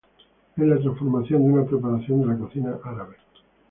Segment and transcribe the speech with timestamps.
[0.57, 3.17] Es la transformación de una preparación de la cocina árabe.